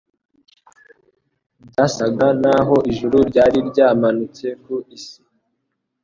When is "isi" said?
4.95-5.19